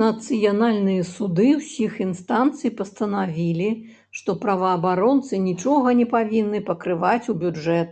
Нацыянальныя 0.00 1.06
суды 1.12 1.46
ўсіх 1.60 1.92
інстанцый 2.04 2.70
пастанавілі, 2.82 3.66
што 4.20 4.30
праваабаронцы 4.46 5.34
нічога 5.48 5.96
не 6.04 6.08
павінны 6.14 6.62
пакрываць 6.70 7.26
ў 7.32 7.34
бюджэт. 7.44 7.90